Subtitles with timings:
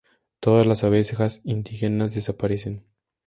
[0.39, 2.87] Todas las abejas indígenas desaparecen.